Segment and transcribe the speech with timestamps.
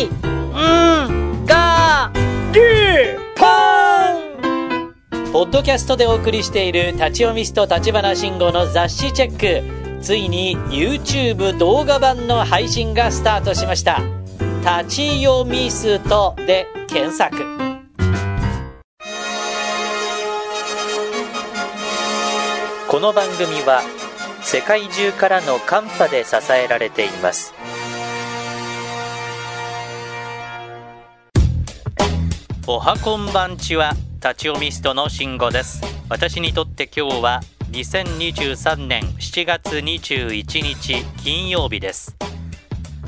[0.00, 2.10] い、ん、が、
[2.52, 2.60] り、
[3.36, 9.80] ぽんポッドキャストでお送りしている立ち読みスト立花慎吾の雑誌チェック。
[10.02, 14.00] ついに YouTube 動画版の配信がスタートしました。
[14.60, 17.36] 立ち読みストで検索。
[22.88, 23.82] この番組は
[24.42, 27.54] 世界中からのカンパで支えられています。
[32.66, 35.80] おはこんばんちは立ち読みストの慎吾です。
[36.10, 37.40] 私にとって今日は
[37.72, 42.16] 2023年7月21日金曜日です。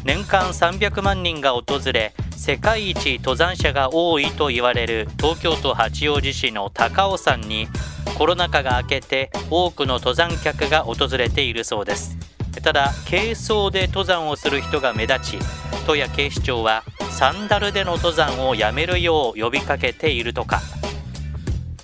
[0.04, 1.62] 年間300万人が訪
[1.92, 7.68] れ世界一登山者が多いと言われる東京都八王子市の高尾山に
[8.16, 12.16] コロナ禍が明けて多くの登山客が訪れているそうです。
[12.62, 15.38] ただ軽装で登山をする人が目立ち
[15.86, 16.84] 都や警視庁は
[17.22, 20.60] サンダルでの登山をやめるよう呼びかけているとか。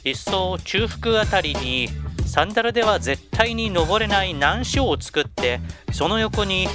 [0.03, 1.89] 一層中腹あたりに
[2.27, 5.61] サンダルでは絶対に登れない難所を作って
[5.93, 6.67] その横に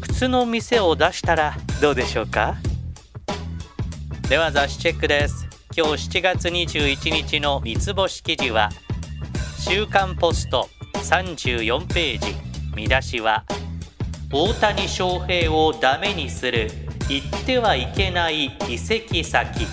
[0.00, 2.56] 靴の店を出したらどうでしょうか？
[4.28, 5.46] では雑誌チェックです。
[5.76, 8.70] 今日7月21日の三つ星記事は
[9.60, 12.34] 週刊ポスト34ページ。
[12.74, 13.44] 見出しは
[14.32, 16.68] 大谷翔平をダメにする。
[17.08, 19.66] 行ってはいけない移籍先。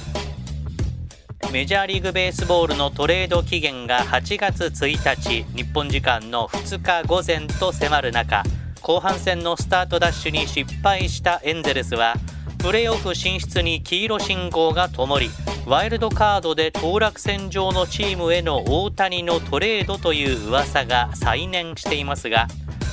[1.52, 8.44] メジャーリーグベースボールのトレード期限が8月1日日本時間の2日午前と迫る中
[8.81, 12.16] 後半戦のスタートダッシュに失敗したエンゼルスは
[12.58, 15.30] プレーオフ進出に黄色信号が灯り
[15.66, 22.47] ワイルドカードで当落線上のチームへの大谷のトレードという噂が再燃していますが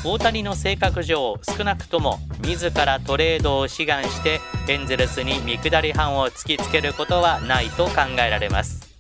[0.05, 8.93] 大谷の性格上少なくとも自らトレードを志願してエンゼルスに見下り班を突きつけることはないと考えられます。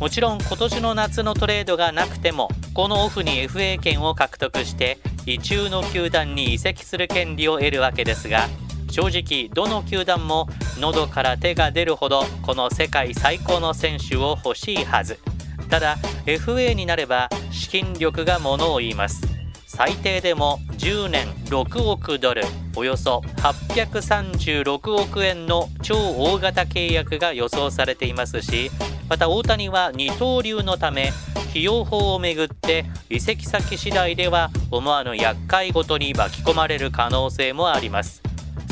[0.00, 8.48] もちろん今年の夏のトレードがなくてもこのオフに FA 権を獲得して意中の球団に移籍する権利を得るわけですが
[8.90, 10.48] 正直どの球団も
[10.80, 15.18] 喉から手が出るほどこの世界最高の選手を欲しいはず。
[15.70, 15.96] ただ
[16.26, 19.31] FA になれば資金力がものを言います。
[19.74, 22.42] 最低でも10年6億ドル
[22.76, 28.70] およそ836億円の超大型契約が予想されていますし
[29.08, 31.10] また大谷は二刀流のため
[31.50, 38.22] 費用法をめぐって移籍先次第では思わぬ厄介ごとに巻き込まれる可能性もあります。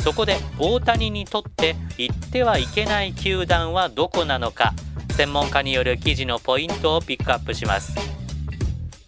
[0.03, 4.73] そこで大谷にとって行ってはいけない球団はどこなのか
[5.11, 8.10] 専門家による記事のポイントをピックアップします。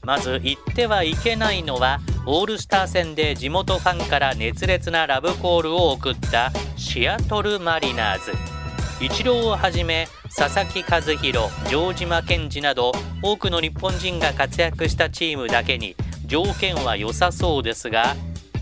[0.04, 8.32] まず言ってはいけないのはオールスター戦で地元ファンから熱烈なラブコールを送ったシアトルマリナーズ。
[9.04, 18.16] イチローをはじめ佐々木和弘城島健二など多くの日本人が活躍したチームだけに条件は良さそうですが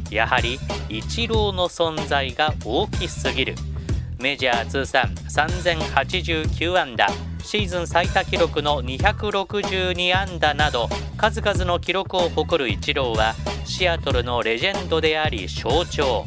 [0.10, 0.60] やはり
[0.90, 3.56] イチローの存在が大きすぎる。
[4.20, 7.08] メジャー通算3089安打。
[7.44, 10.88] シーズン最多記録の262安打など
[11.18, 13.34] 数々の記録を誇るイチローは
[13.66, 16.26] シアトルのレジェンドであり象徴。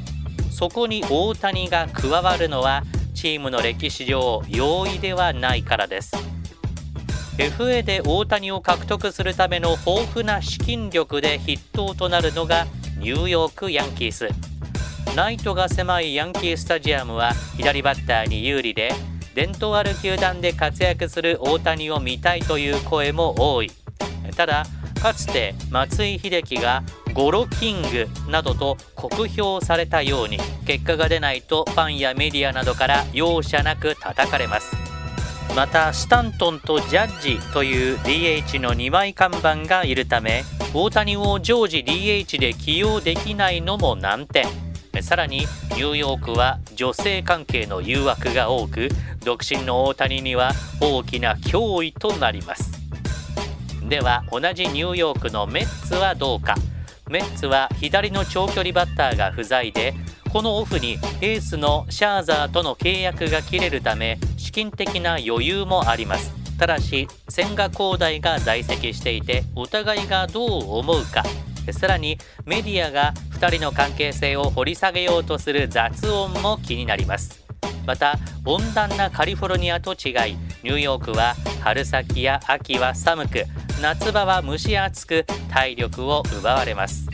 [0.51, 6.17] そこに大谷が加わるのはチームの歴史上容易ではないからです。
[7.39, 12.67] FA で大谷を獲得するための豊富な資金力で筆頭となるのが
[12.99, 14.29] ニューヨークヤンキース。
[15.17, 18.93] ライトが狭いヤンキースタジアムは左バッターに有利で
[19.35, 23.71] 伝統ある球団で活躍する大谷を見たいという声も多い。
[24.37, 24.65] ただ
[25.03, 34.75] かつて松井秀喜がゴロキングなどと酷評されたように結果が出ないとファンやメディアなどから容赦なく叩かれます。
[35.55, 44.64] またスタントンとジャッジという DH の2枚看板がいるため大谷を常時 DH で起用できないのも難点。
[45.03, 48.89] さらにニューヨークは女性関係の誘惑が多く
[49.25, 52.73] 独身の大谷には大きな脅威となります。
[53.89, 56.55] では同じニューヨークのメッツはどうか。
[57.09, 59.95] メッツは左の長距離バッターが不在で
[60.33, 66.33] このオフにエースのシャーザーとの契約が切れるため資金的な余裕もあります。
[66.59, 71.23] ただし千賀滉大が在籍していてお互いがどう思うか。
[71.73, 77.45] さらにメディアが2人の関係性を掘り下げようとする雑音も気になります。
[77.87, 83.45] また温暖なカリフォルニアと違いニューヨークは春先や秋は寒く
[83.81, 87.07] 夏場は蒸し暑く体力を奪われます。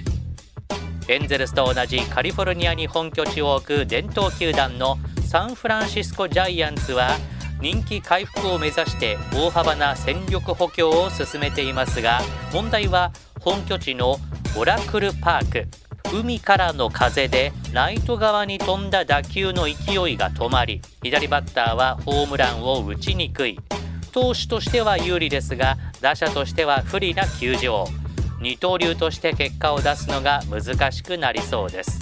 [1.09, 7.17] エンゼルスと同じカリフォルニアに本拠地を置く伝統球団のサンフランシスコジャイアンツは
[7.61, 12.21] 人気回復を目指して大幅な戦力補強を進めていますが
[12.53, 14.19] 問題は本拠地の
[14.57, 15.69] オラクルパーク。
[16.13, 19.71] 海からの風でライト側に飛んだ打球の勢
[20.11, 23.61] いが止まり左バッターはホームランを打ちにくい。
[24.11, 27.87] 投手としては有利ですが打者としては不利な球場。
[28.41, 32.01] 二刀流として結果を出すのが難しくなりそうです。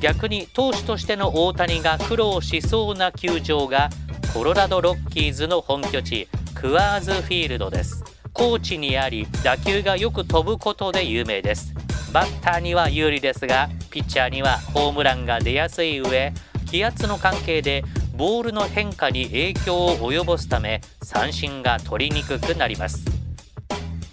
[0.00, 3.90] 逆に投手としての大谷が苦労しそうな球場が
[4.34, 8.02] コロラドロッキーズの本拠地クワーズフィールドです。
[8.32, 11.74] 高地にあり打球がよく飛ぶことで有名です。
[12.12, 16.32] バッターには有利ですがピッチャーにはホームランが出やすい上
[16.70, 17.84] 気圧の関係で
[18.16, 23.04] ボールの変化に影響を及ぼすため三振が取りにくくなります。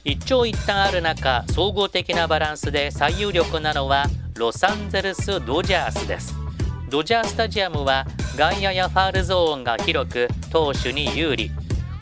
[0.04, 4.06] 一長一短ある中総合的なバランスで最有力なのは
[4.36, 6.36] ロサンゼルス・ドジャースです。
[6.90, 8.06] ドジャースタジアムは
[8.38, 11.52] 外野やファールゾーンが広く投手に有利。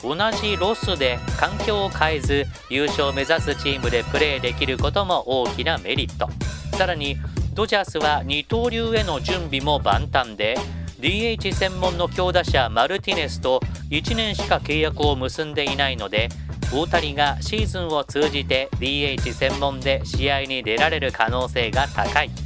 [0.02, 6.30] 同じロスで環境を変えず優勝を目指すチームでプレーできることも大きなメリット。
[6.78, 7.18] さらに
[7.54, 10.58] ドジャースは二刀流への準備も万端で
[11.00, 16.30] DH 専門の強打者マルティネスと1年しか契約を結んでいないので
[16.74, 22.45] 大谷がシーズンを通じて DH 専門で試合に出られる可能性が高い。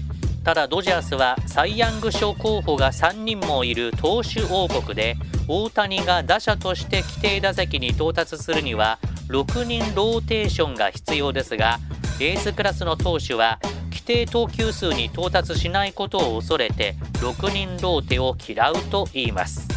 [0.50, 5.16] ただドジャースはサイ・ヤング賞候補が3人もいる投手王国で
[5.48, 8.98] 大谷が打者として規定打席に到達するには
[9.28, 11.78] 6人ローテーションが必要ですが
[12.20, 13.60] エースクラスの投手は
[13.92, 19.68] 規定投球数に到達しないことを恐れて6人ローテを嫌うと言います。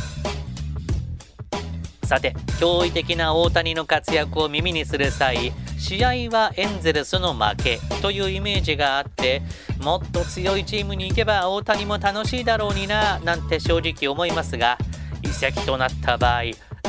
[2.04, 5.52] さて驚異的な大谷の活躍を耳にする際
[5.82, 9.42] 試合はエンゼルスの負けというイメージがあって
[9.82, 14.78] もっと強いチームに行けば大谷も楽しいだろうにななんて正直思いますが
[15.22, 16.42] 移籍となった場合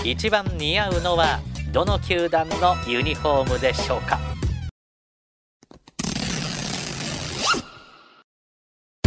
[0.03, 1.39] 一番似合うのは
[1.71, 4.19] どの球団のユニフォームでしょうか？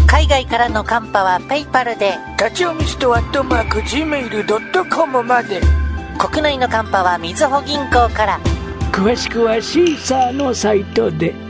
[0.08, 5.60] 海外からのカンパはペイパルで立ち読みストアットマーク Gmail.com まで。
[6.18, 8.40] 国内のカンパはみずほ銀行から
[8.96, 11.45] 詳しくはシーサーのサイトで。